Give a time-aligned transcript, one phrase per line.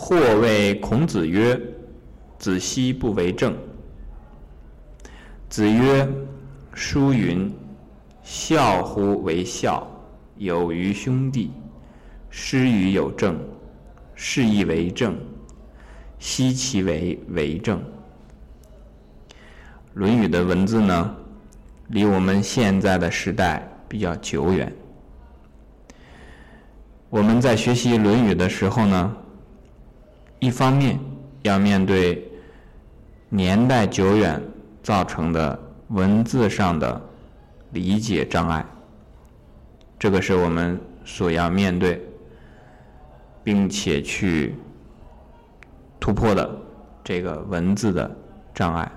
[0.00, 1.60] 或谓孔子曰
[2.38, 3.52] ：“子奚不为政？”
[5.50, 6.08] 子曰
[6.72, 7.52] ：“书云
[8.22, 9.84] ：‘孝乎为孝，
[10.36, 11.50] 有于兄弟，
[12.30, 13.36] 师于有政，
[14.14, 15.18] 是亦为政。
[16.20, 17.80] 奚其为为政？’”
[19.94, 21.12] 《论语》的文字呢，
[21.88, 24.72] 离我们现在的时代比较久远。
[27.10, 29.16] 我们在学习《论语》的时候呢，
[30.40, 30.98] 一方面
[31.42, 32.26] 要面对
[33.28, 34.40] 年代久远
[34.82, 37.00] 造成的文字上的
[37.72, 38.64] 理解障碍，
[39.98, 42.00] 这个是我们所要面对
[43.42, 44.54] 并且去
[45.98, 46.50] 突破的
[47.02, 48.10] 这个文字的
[48.54, 48.90] 障碍。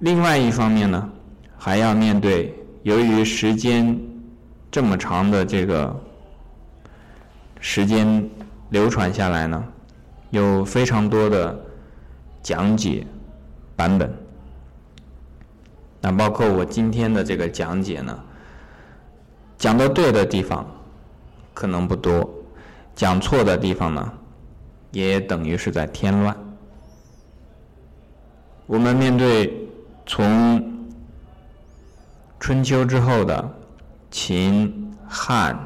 [0.00, 1.10] 另外一方面呢，
[1.56, 3.98] 还要面对由于时间
[4.70, 5.94] 这么长的这个
[7.60, 8.28] 时间
[8.70, 9.64] 流传下来呢，
[10.30, 11.58] 有非常多的
[12.42, 13.06] 讲解
[13.76, 14.12] 版本。
[16.00, 18.18] 那包括我今天的这个讲解呢，
[19.58, 20.66] 讲的对的地方
[21.52, 22.28] 可能不多，
[22.94, 24.12] 讲错的地方呢，
[24.90, 26.36] 也等于是在添乱。
[28.66, 29.66] 我们面对。
[30.06, 30.88] 从
[32.40, 33.48] 春秋之后的
[34.10, 35.56] 秦、汉、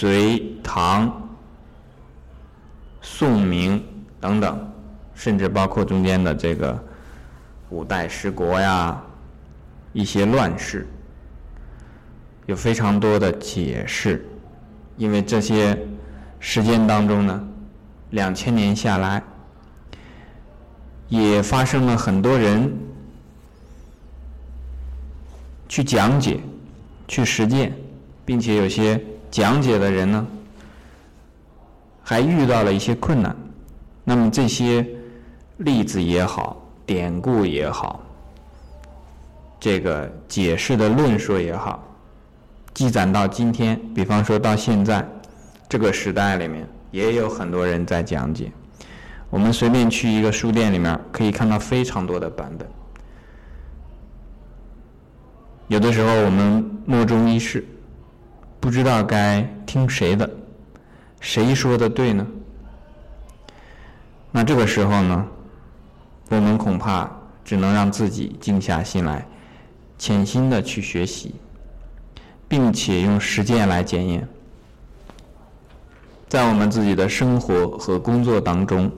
[0.00, 1.28] 隋、唐、
[3.02, 3.84] 宋、明
[4.20, 4.72] 等等，
[5.12, 6.80] 甚至包括中间的这个
[7.68, 9.02] 五代十国呀，
[9.92, 10.86] 一些乱世，
[12.46, 14.24] 有非常多的解释，
[14.96, 15.76] 因为这些
[16.38, 17.48] 时间当中呢，
[18.10, 19.20] 两千年下来。
[21.08, 22.72] 也发生了很多人
[25.68, 26.38] 去讲解、
[27.08, 27.72] 去实践，
[28.24, 30.26] 并且有些讲解的人呢，
[32.02, 33.34] 还遇到了一些困难。
[34.04, 34.86] 那么这些
[35.58, 38.02] 例子也好、典故也好、
[39.60, 41.86] 这个解释的论述也好，
[42.72, 45.06] 积攒到今天，比方说到现在
[45.68, 48.50] 这个时代里面，也有很多人在讲解。
[49.28, 52.66] 我们随便去一个书店里面，可以看到非常多的版本。
[55.66, 57.62] 有的时候我们莫衷一是，
[58.60, 60.28] 不知道该听谁的，
[61.20, 62.26] 谁说的对呢？
[64.30, 65.26] 那这个时候呢，
[66.28, 67.10] 我们恐怕
[67.44, 69.26] 只能让自己静下心来，
[69.98, 71.34] 潜心的去学习，
[72.46, 74.28] 并且用实践来检验，
[76.28, 78.90] 在我们自己的生活和工作当中。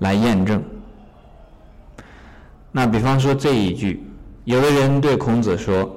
[0.00, 0.64] 来验证。
[2.72, 4.02] 那比方说这一句，
[4.44, 5.94] 有的人对孔子说：“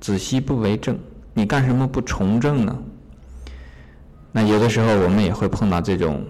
[0.00, 0.98] 子奚不为政？
[1.34, 2.78] 你干什么不从政呢？”
[4.32, 6.24] 那有的时候我们也会碰到这种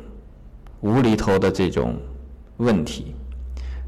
[0.80, 1.96] 无厘头的这种
[2.56, 3.14] 问题。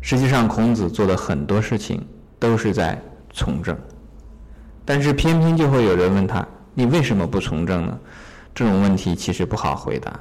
[0.00, 2.06] 实际上，孔子做的很多事情
[2.38, 3.00] 都是在
[3.32, 3.76] 从政，
[4.84, 7.98] 但是偏偏就会有人问他：“你为什么不从政呢？”
[8.54, 10.20] 这种问题其实不好回答。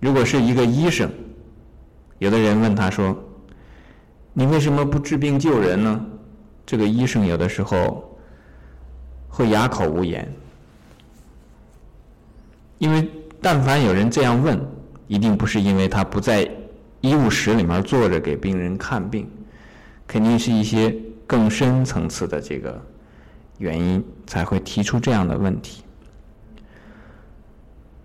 [0.00, 1.10] 如果是一个医生，
[2.18, 3.16] 有的人问他说
[4.32, 6.00] ：“你为什么不治病救人呢？”
[6.72, 8.18] 这个医生有的时候
[9.28, 10.26] 会哑口无言，
[12.78, 13.06] 因为
[13.42, 14.58] 但凡有人这样问，
[15.06, 16.50] 一定不是因为他不在
[17.02, 19.30] 医务室里面坐着给病人看病，
[20.06, 20.96] 肯定是一些
[21.26, 22.80] 更深层次的这个
[23.58, 25.84] 原因才会提出这样的问题。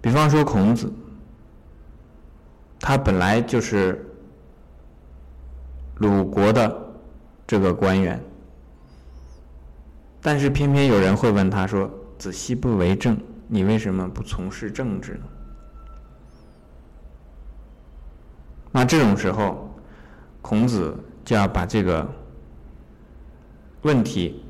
[0.01, 0.91] 比方说孔子。
[2.81, 4.05] 他本来就是
[5.99, 6.77] 鲁国的
[7.47, 8.21] 这个官员，
[10.27, 11.89] 但是偏偏有人会问他说
[12.19, 13.17] ：“子奚不为政？
[13.47, 15.21] 你为什么不从事政治呢？”
[18.69, 19.73] 那这种时候，
[20.41, 20.93] 孔子
[21.23, 22.05] 就要把这个
[23.83, 24.43] 问题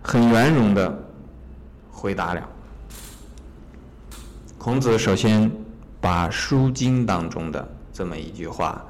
[0.00, 0.96] 很圆融的
[1.90, 2.48] 回答了。
[4.58, 5.50] 孔子首先。
[6.00, 8.80] 把《书经》当中的这么一句话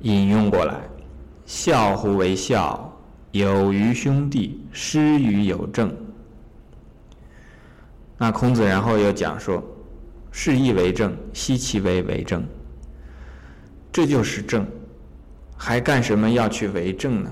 [0.00, 0.82] 引用过来
[1.46, 2.89] ：“孝乎为孝，
[3.32, 5.94] 有于兄弟，失于有政。”
[8.18, 9.62] 那孔子然后又讲说
[10.30, 12.44] ：“是亦为政，奚其为为政？
[13.92, 14.66] 这就是政，
[15.56, 17.30] 还干什么要去为政呢？”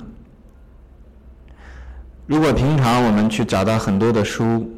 [2.27, 4.71] 如果平常我们去找到很多的书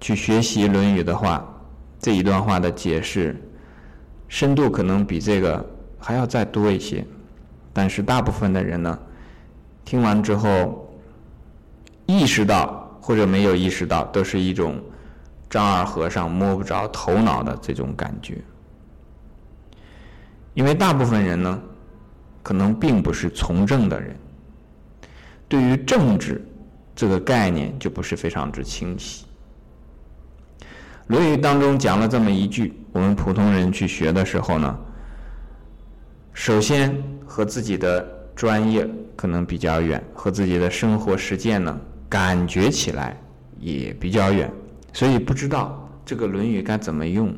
[0.00, 1.44] 去学习《论语》的话，
[1.98, 3.34] 这一段话的解释
[4.28, 5.64] 深度可能比这个
[5.98, 7.04] 还要再多一些，
[7.72, 8.98] 但是大部分的人呢，
[9.86, 10.92] 听完之后
[12.04, 14.82] 意识到或者没有意识到，都是一种
[15.48, 18.42] 丈二和尚摸不着头脑的这种感觉。
[20.54, 21.62] 因为大部分人呢，
[22.42, 24.16] 可能并不是从政的人，
[25.46, 26.44] 对于政治
[26.94, 29.24] 这个概念就不是非常之清晰。
[31.06, 34.76] 《论语》当中讲了这么一句，我们普通人去学的时候呢，
[36.32, 38.04] 首先和自己的
[38.36, 38.86] 专业
[39.16, 43.18] 可能比较远，和自己的生活实践呢感觉起来
[43.58, 44.52] 也比较远，
[44.92, 47.34] 所以不知道这个《论语》该怎么用。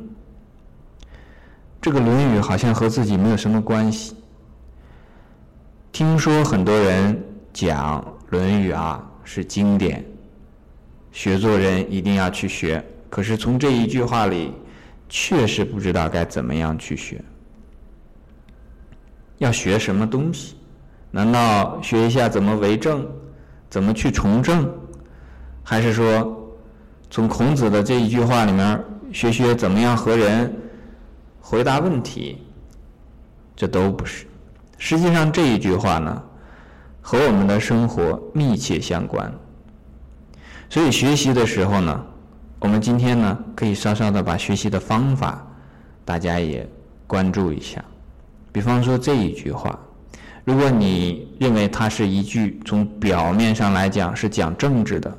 [1.80, 4.16] 这个《论语》好像和自己没有什么关系。
[5.92, 7.16] 听说很多人
[7.52, 10.04] 讲《论语》啊是经典，
[11.12, 12.84] 学做人一定要去学。
[13.08, 14.52] 可是从这一句话里，
[15.08, 17.22] 确实不知道该怎么样去学。
[19.38, 20.56] 要学什么东西？
[21.10, 23.06] 难道学一下怎么为政，
[23.70, 24.70] 怎么去从政？
[25.62, 26.36] 还是说，
[27.10, 30.54] 从孔子的这一句话里面学学怎么样和人？
[31.40, 32.42] 回答问题，
[33.56, 34.26] 这都不是。
[34.76, 36.22] 实际上这一句话呢，
[37.00, 39.32] 和我们的生活密切相关。
[40.68, 42.04] 所以学习的时候呢，
[42.58, 45.42] 我们今天呢可以稍稍的把学习的方法，
[46.04, 46.68] 大家也
[47.06, 47.82] 关注一下。
[48.52, 49.78] 比方说这一句话，
[50.48, 55.14] 如果你认为它是一句从表面上来讲是讲政治的，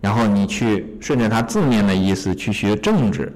[0.00, 3.32] 然后你去顺着它字面的意思去学政治。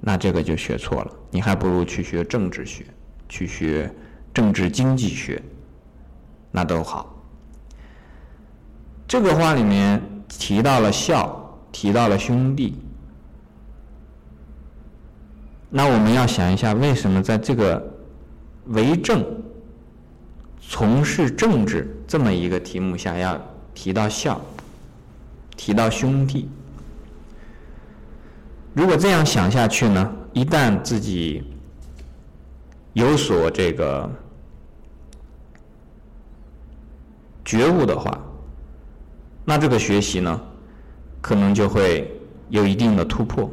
[0.00, 2.82] 那这个就学错了，你还不如去学政治学，
[3.28, 3.94] 去学
[4.32, 5.42] 政治经济学，
[6.50, 7.14] 那都好。
[9.06, 12.74] 这个话里面提到了孝，提到了兄弟，
[15.68, 17.86] 那我们要想一下，为什么在这个
[18.68, 19.22] 为政、
[20.70, 23.40] 从事政治这么一个题目下要
[23.74, 24.38] 提到孝，
[25.56, 26.46] 提到兄弟？
[28.74, 30.12] 如果这样想下去呢？
[30.34, 31.42] 一旦自己
[32.92, 34.08] 有所这个
[37.44, 38.20] 觉悟的话，
[39.46, 40.38] 那这个学习呢，
[41.22, 42.14] 可能就会
[42.50, 43.50] 有一定的突破。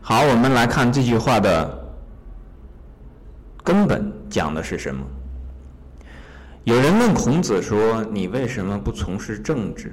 [0.00, 1.85] 好，我们来看这句话的
[3.66, 5.04] 根本讲的是什么？
[6.62, 9.92] 有人问孔子说：“你为什么不从事政治？”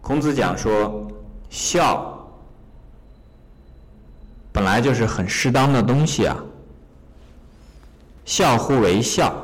[0.00, 1.06] 孔子讲说，
[1.50, 2.26] 孝
[4.50, 6.34] 本来就是很适当的东西啊。
[8.24, 9.34] 孝乎为孝，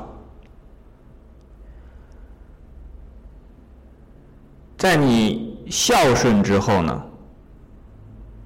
[4.79, 7.03] 在你孝顺之后呢，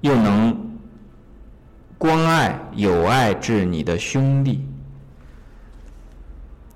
[0.01, 0.68] 又能
[1.99, 4.65] 关爱友爱至你的兄弟，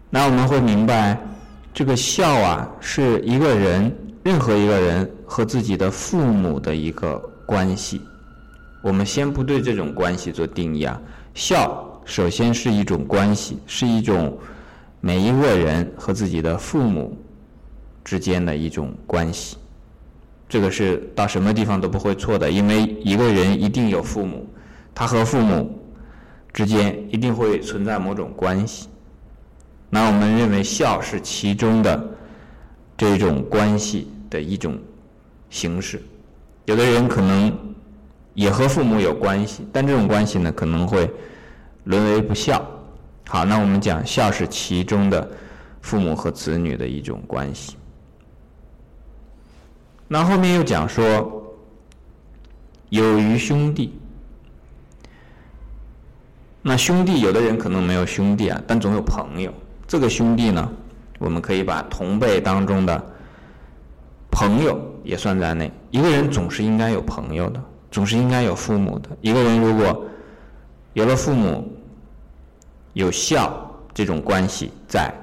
[0.09, 1.17] 那我们会明白，
[1.73, 3.89] 这个孝啊，是一个人。
[4.21, 8.01] 任何一个人和自己的父母的一个关系，
[8.81, 11.01] 我们先不对这种关系做定义啊。
[11.33, 14.37] 孝首先是一种关系，是一种
[15.01, 17.17] 每一个人和自己的父母
[18.03, 19.57] 之间的一种关系。
[20.47, 24.47] 这个是到什么地方都不会错的，因为一个人一定有父母，
[24.95, 25.79] 他和父母
[26.51, 28.87] 之间一定会存在某种关系。
[29.89, 32.03] 那我们认为孝是其中的
[32.97, 34.09] 这种关系。
[34.33, 34.75] 的一种
[35.51, 36.01] 形式，
[36.65, 37.55] 有的人可能
[38.33, 41.07] 也和父母有关系，但这种关系呢可能会
[41.83, 42.59] 沦为不孝。
[43.27, 45.29] 好，那我们讲孝是其中的
[45.81, 47.77] 父母和子女的一种关系。
[50.07, 51.55] 那后面又讲说
[52.89, 53.93] 有余兄弟，
[56.63, 59.53] 那兄弟有的人可能没有兄弟啊，但总有朋友。
[59.85, 60.67] 这个兄弟呢，
[61.19, 63.03] 我们可以把同辈当中的。
[64.35, 65.71] 朋友也算在内。
[65.91, 69.09] 一个人总是应该有朋友的，总是应该有父母的。
[69.21, 70.03] 一个人如果
[70.93, 71.71] 有了父母，
[72.93, 75.13] 有孝这种关系在，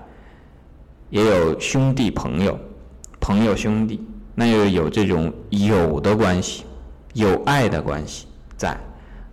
[1.09, 2.57] 也有兄弟朋友、
[3.19, 4.01] 朋友兄弟，
[4.33, 6.65] 那又有这种友的关系、
[7.15, 8.79] 有爱的关系在，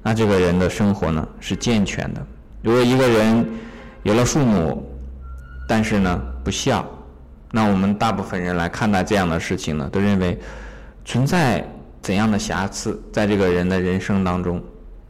[0.07, 2.25] 那这个人的生活呢是健全的。
[2.61, 3.45] 如果一个人
[4.03, 4.89] 有了父母，
[5.67, 6.87] 但是呢不孝。
[7.51, 10.39] 那我们大部分人来看待这样的事情呢，都认为
[11.03, 11.61] 存在
[12.01, 14.63] 怎样的瑕疵，在这个人的人生当中，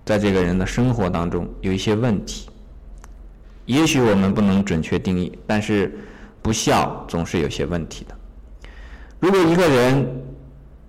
[0.04, 2.50] 在这个人的生活当中有一些问题。
[3.68, 5.96] 也许我们不能准确定义，但是
[6.42, 8.16] 不孝总是有些问题的。
[9.20, 10.08] 如果一个人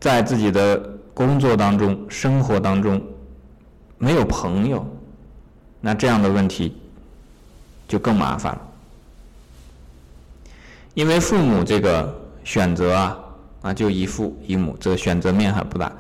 [0.00, 0.78] 在自己的
[1.12, 2.98] 工作当中、生活当中
[3.99, 4.87] 没有朋友，
[5.81, 6.76] 那这样的问题
[7.87, 8.61] 就更麻烦了。
[10.95, 12.12] 因为父母这个
[12.45, 13.19] 选择啊，
[13.62, 15.93] 啊，就一父一母，这个选择面还不大。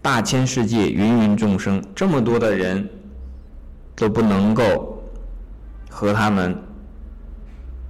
[0.00, 2.88] 大千世界，芸芸众生，这么多的人，
[3.96, 5.02] 都不能够
[5.88, 6.56] 和他们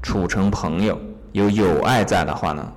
[0.03, 0.99] 处成朋友，
[1.33, 2.73] 有友爱在的话呢，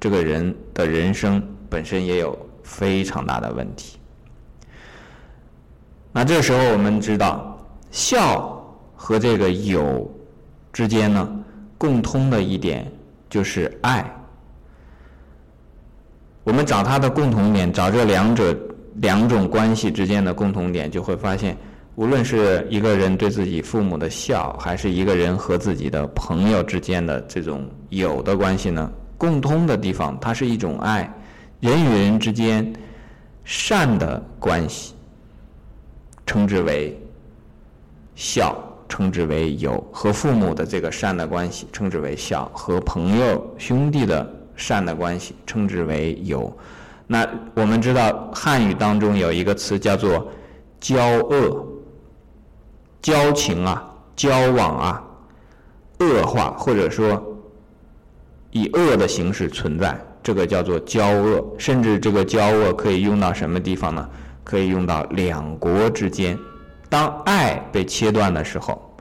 [0.00, 3.99] 这个人的人生本身也有非常大的问题。
[6.12, 7.58] 那这时候我们知道，
[7.90, 8.62] 孝
[8.94, 10.10] 和这个友
[10.72, 11.28] 之间呢，
[11.78, 12.90] 共通的一点
[13.28, 14.04] 就是爱。
[16.44, 18.56] 我们找它的共同点，找这两者。
[18.96, 21.56] 两种关系之间的共同点，就会发现，
[21.94, 31.10] 无论是一个人对自己父母的孝，还是一个人和自己的朋友之间的这种友的关系呢，共通的地方，它是一种爱，
[31.60, 32.70] 人与人之间
[33.44, 34.92] 善的关系，
[36.30, 36.96] 称之为
[38.14, 38.56] 孝，
[38.88, 46.56] 称之为友；和父母的这个善的关系，称之为孝；和朋友兄弟的善的关系，称之为友。
[47.08, 50.30] 那我们知道汉语当中有一个词叫做
[50.78, 51.66] “交恶”，
[53.02, 55.04] 交情啊，交往啊，
[55.98, 57.20] 恶化或者说
[58.52, 61.44] 以恶的形式存在，这个叫做交恶。
[61.58, 64.08] 甚至这个交恶可以用到什么地方呢？
[64.50, 66.36] 可以用到两国之间，
[66.88, 68.92] 当爱被切断的时候，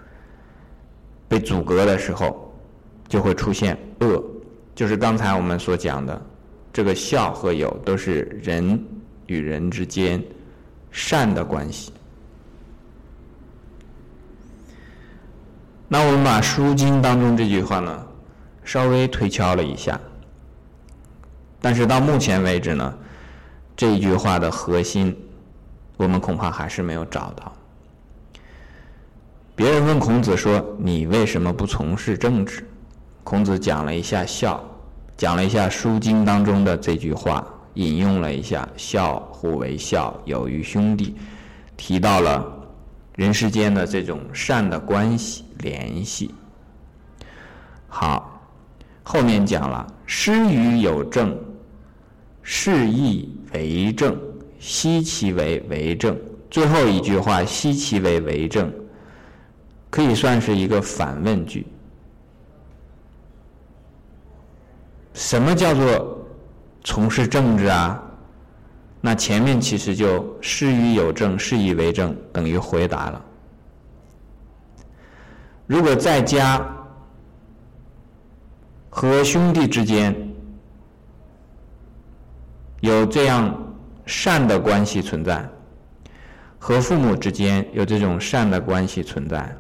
[1.27, 2.53] 被阻隔的时候，
[3.07, 4.23] 就会出现恶，
[4.75, 6.21] 就是刚才我们所讲的。
[6.71, 8.79] 这个孝和友都是人
[9.25, 10.23] 与人之间
[10.91, 11.91] 善的关系。
[15.87, 18.05] 那我们把《书经》当中这句话呢，
[18.63, 19.99] 稍微推敲了一下，
[21.59, 22.93] 但是到目前为止呢，
[23.75, 25.17] 这句话的核心，
[25.99, 27.51] 我们恐怕还是没有找到。
[29.53, 32.65] 别人问孔子说：“你为什么不从事政治？”
[33.25, 34.63] 孔子讲了一下孝。
[35.17, 41.17] 讲了一下《书经》当中的这句话，引用了一下“孝互为孝，友于兄弟”，
[41.75, 42.49] 提到了
[43.17, 46.33] 人世间的这种善的关系联系。
[47.89, 48.41] 好，
[49.03, 51.37] 后面讲了“师于有政，
[52.41, 54.17] 是亦为政，
[54.59, 56.15] 奚其为为政”。
[56.51, 58.71] 最后一句话“奚其为为政”，
[59.89, 61.65] 可以算是一个反问句。
[65.13, 66.25] 什么叫做
[66.83, 68.01] 从事政治啊？
[69.01, 73.25] 那前面其实就“事于有政，事以为政”，等于回答了。
[75.67, 76.65] 如果在家
[78.89, 80.15] 和兄弟之间
[82.81, 83.55] 有这样
[84.09, 85.47] 善的关系存在，
[86.57, 89.55] 和父母之间有这种善的关系存在，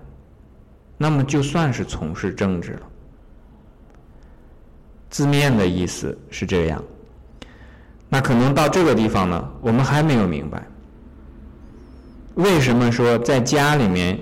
[0.97, 2.81] 那么就算是从事政治了。
[5.11, 6.83] 字面的意思是这样，
[8.09, 10.65] 那可能到这个地方呢，我们还没有明白，
[12.33, 14.19] 为什么说在家里面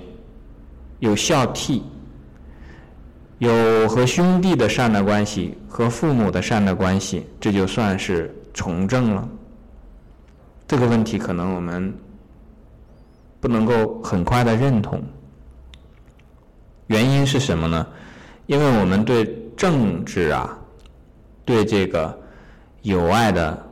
[0.98, 1.80] 有孝悌，
[3.38, 9.26] 有和兄弟的善的关系，和父母的善的关系，这就算是从政了？
[10.68, 11.92] 这个问题可能我们
[13.40, 15.02] 不能够很快的认同，
[16.86, 17.84] 原因是什么呢？
[18.46, 20.54] 因为我们对政治啊。
[21.44, 22.14] 对这个
[22.82, 23.66] 友爱的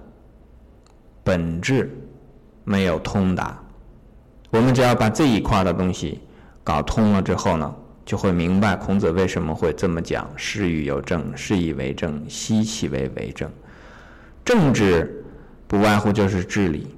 [1.22, 1.94] 本质
[2.64, 3.62] 没有通达，
[4.48, 6.22] 我们只要把这一块的东西
[6.64, 7.76] 搞通了之后呢，
[8.06, 13.52] 就会明白孔子为什么会这么讲：“事与有政，是以为政，奚其为为政？”
[14.42, 15.25] 政治
[15.66, 16.94] 不外乎就是治理。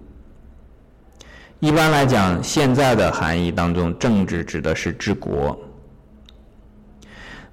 [1.61, 5.59] 一般来讲，现在的含义当中，政治指的是治国。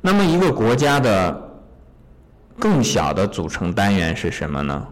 [0.02, 1.42] 那么一个国家的。
[2.58, 4.88] 更小的组成单元是什么呢？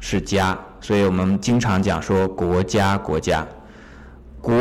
[0.00, 3.42] 是家，所以我们经常讲说国家国家，
[4.38, 4.54] 国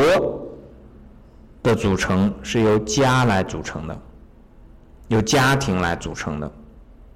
[1.62, 4.02] 的组成是由家来组成的，
[5.10, 6.50] 由家庭来组成的，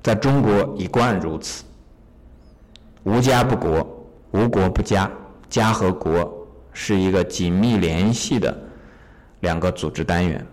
[0.03, 1.63] 在中国一贯如此。
[3.03, 5.09] 无家不国，无国不家，
[5.49, 8.55] 家和国是一个紧密联系的
[9.39, 10.45] 两个组织单元，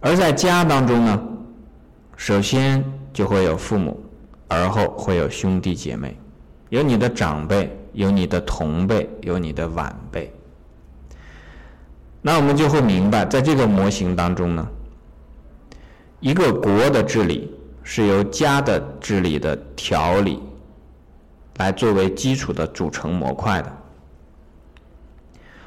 [0.00, 1.28] 而在家当中呢？
[2.16, 4.00] 首先就会有父母，
[4.46, 6.16] 而后会有兄弟姐妹，
[6.68, 10.32] 有你的长辈，有你的同辈，有你的晚辈。
[12.22, 14.68] 那我们就会明白，在这个模型当中呢，
[16.20, 17.52] 一个国的治理
[17.84, 20.40] 是由家的治理的条理
[21.58, 23.72] 来作为基础的组成模块的，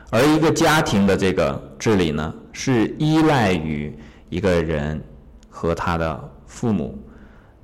[0.10, 3.98] 而一个家庭的这个治理呢，是依赖于
[4.30, 5.02] 一个人
[5.50, 6.98] 和他的父母、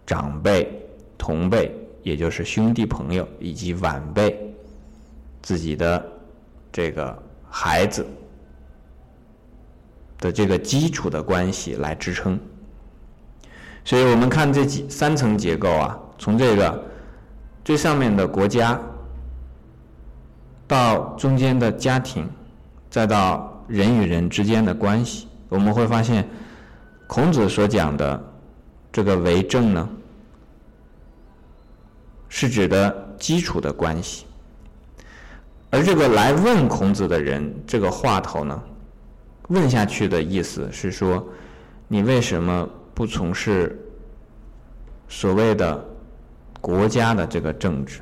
[0.05, 0.71] 长辈、
[1.17, 4.55] 同辈，也就是兄弟朋友以及晚辈，
[5.41, 6.05] 自己的
[6.71, 8.05] 这个孩子
[10.19, 12.39] 的这个基础的关系来支撑。
[13.85, 16.83] 所以我们看这几三层结构啊，从这个
[17.65, 18.79] 最上面的国家，
[20.65, 22.25] 到中间的家庭，
[22.89, 26.25] 再到人与人之间的关系，我们会发现，
[27.07, 28.23] 孔子所讲的
[28.89, 29.89] 这个为政呢，
[32.29, 34.25] 是指的基础的关系。
[35.69, 38.63] 而这个来问孔子的人，这个话头呢，
[39.49, 41.27] 问下去的意思是说，
[41.89, 42.69] 你为什么？
[42.93, 43.79] 不从事
[45.07, 45.83] 所谓的
[46.61, 47.99] 国家的这个政治，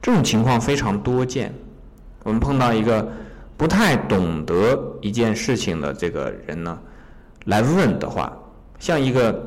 [0.00, 1.54] 这种情况非常多见。
[2.24, 3.06] 我们碰到一个
[3.56, 6.78] 不太懂得一件事情的这个人呢，
[7.44, 8.32] 来问的话，
[8.78, 9.44] 像一个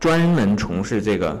[0.00, 1.40] 专门从事这个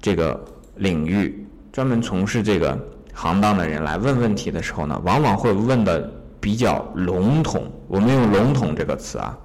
[0.00, 0.40] 这个
[0.76, 2.78] 领域、专门从事这个
[3.12, 7.70] 行当的人来问问题的时候呢，往往会问的比较笼统。
[7.88, 9.36] 我们用“笼统”这个词啊。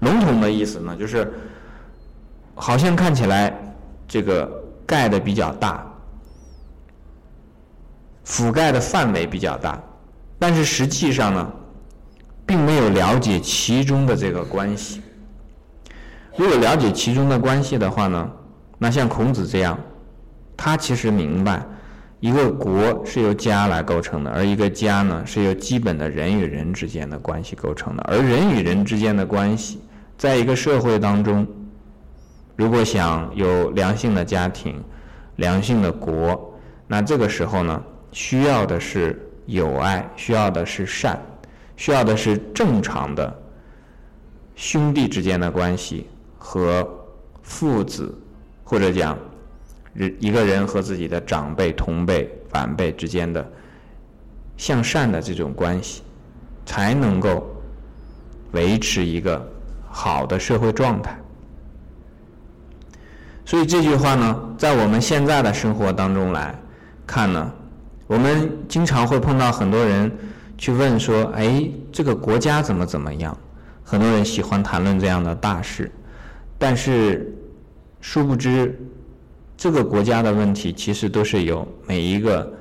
[0.00, 1.32] 笼统的意思呢，就是
[2.54, 3.54] 好像看起来
[4.06, 4.50] 这个
[4.86, 5.86] 盖的比较大，
[8.24, 9.82] 覆盖的范围比较大，
[10.38, 11.52] 但是实际上呢，
[12.44, 15.02] 并没有了解其中的这个关系。
[16.36, 18.30] 如果了解其中的关系的话呢，
[18.78, 19.78] 那像孔子这样，
[20.56, 21.64] 他其实明白
[22.20, 29.80] 一个国是由家来构成的，而一个家呢是由基本的人与人之间的关系构成的，而人与人之间的关系。
[30.16, 31.46] 在一个社会当中，
[32.56, 34.82] 如果想有良性的家庭、
[35.36, 37.82] 良性的国，那这个时候呢，
[38.12, 41.20] 需要的是友爱，需要的是善，
[41.76, 43.42] 需要的是正常的
[44.54, 46.06] 兄弟之间的关系
[46.38, 46.88] 和
[47.42, 48.16] 父子，
[48.64, 49.18] 或者讲
[49.92, 53.46] 人一个人和自己的长辈、同辈、晚辈之间的
[54.56, 56.02] 向善的这种关系，
[56.64, 57.46] 才能够
[58.52, 59.52] 维持一个。
[59.98, 61.18] 好的社会状态，
[63.46, 66.54] 所以这句话呢，在我们现在的生活当中来
[67.06, 67.50] 看呢，
[68.06, 70.12] 我们经常会碰到很多人
[70.58, 73.34] 去问说：“哎，这个国家怎么怎么样？”
[73.82, 75.90] 很多人喜欢谈论这样的大事，
[76.58, 77.34] 但是
[78.02, 78.78] 殊不知，
[79.56, 82.52] 这个国家的问题其实都是由每一个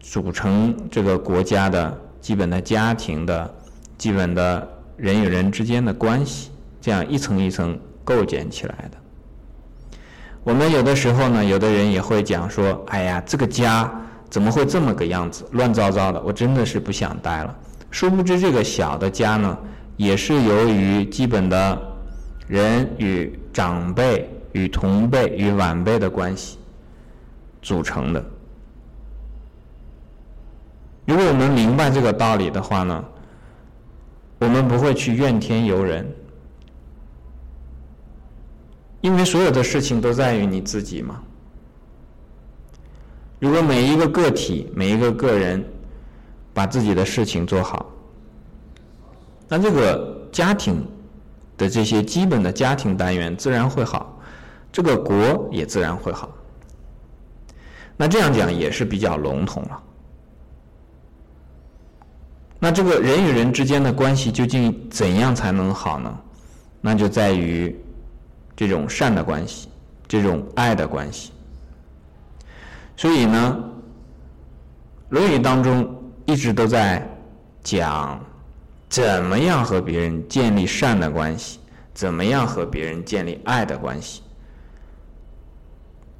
[0.00, 3.54] 组成这个国家的基本的家庭的
[3.96, 4.68] 基本的。
[5.02, 9.98] 人与人之间的关系，这样一层一层构建起来的。
[10.44, 13.92] 我们有的时候呢，有的人也会讲说：“哎呀，这个家
[14.30, 17.52] 怎么会这么个样子，乱糟糟的，我真的是不想待了。”
[17.90, 19.58] 殊不知，这个小的家呢，
[19.96, 21.82] 也是由于基本的
[22.46, 26.58] 人与长辈、与同辈、与晚辈的关系
[27.60, 28.24] 组成的。
[31.06, 33.04] 如果我们明白这个道理的话呢？
[34.42, 36.04] 我们不会去怨天尤人，
[39.00, 41.22] 因为所有的事情都在于你自己嘛。
[43.38, 45.64] 如果每一个个体、每一个个人
[46.52, 47.88] 把自己的事情做好，
[49.48, 50.84] 那这个家庭
[51.56, 54.20] 的这些基本的家庭单元自然会好，
[54.72, 56.28] 这个国也自然会好。
[57.96, 59.82] 那这样讲也是比较笼统了。
[62.64, 66.16] 那这个人与人之间的关系究竟怎样才能好呢？
[66.80, 67.76] 那就在于
[68.54, 69.68] 这种善的关系，
[70.06, 71.32] 这种爱的关系。
[72.96, 73.58] 所以呢，
[75.12, 75.92] 《论语》当中
[76.24, 77.04] 一直都在
[77.64, 78.24] 讲
[78.88, 81.58] 怎么样和别人建立善的关系，
[81.92, 84.22] 怎么样和别人建立爱的关系，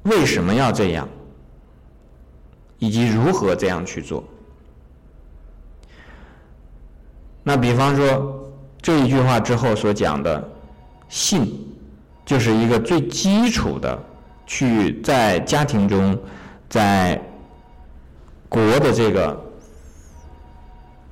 [0.01, 1.07] 为什么要这样，
[2.79, 4.21] 以及如何这样去做。
[7.45, 8.49] 那比方说
[8.81, 10.49] 这一句话之后所讲的
[11.09, 11.45] 信，
[12.25, 14.01] 就是一个最基础的，
[14.45, 16.17] 去在家庭中，
[16.69, 17.21] 在
[18.47, 19.37] 国的这个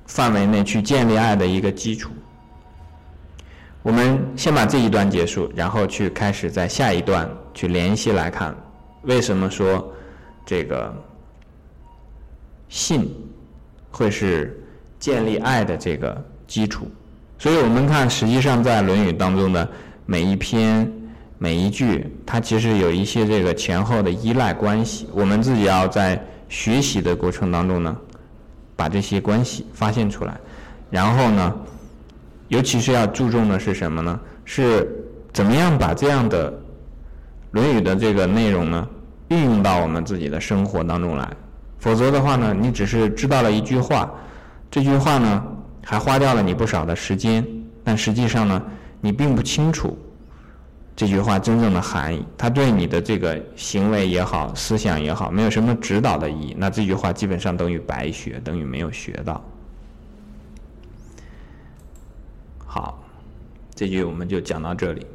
[0.08, 2.12] 范围内去建立爱的一个基础。
[3.84, 8.56] 我们先把这一段结束，然后去开始在下一段去联系来看，
[9.02, 9.94] 为什么说
[10.46, 10.94] 这个
[12.70, 13.14] 信
[13.92, 14.58] 会是。
[15.02, 16.88] 建立爱的这个基础，
[17.40, 19.68] 所以我们看，实际上在《论语》当中的
[20.06, 20.90] 每一篇、
[21.40, 25.10] 每一句，它其实有一些这个前后的依赖关系。
[25.12, 27.98] 我们自己要在学习的过程当中呢，
[28.76, 30.40] 把这些关系发现出来，
[30.92, 31.56] 然后呢，
[32.50, 34.20] 尤其是要注重的是什么呢？
[34.46, 34.88] 是
[35.34, 36.52] 怎么样把这样的
[37.50, 38.88] 《论语》的这个内容呢，
[39.30, 41.28] 运用到我们自己的生活当中来。
[41.80, 44.12] 否则的话呢，你只是知道了一句话，
[44.72, 45.44] 这句话呢，
[45.84, 47.46] 还花掉了你不少的时间，
[47.84, 48.64] 但实际上呢，
[49.02, 49.98] 你并不清楚
[50.96, 56.56] 这句话真正的含义，它对你的这个行为也好，思想也好，没有什么指导的意义。
[56.58, 59.44] 那这句话基本上等于白学，等于没有学到。
[62.66, 63.04] 好，
[63.76, 65.06] 这句我们就讲到这里。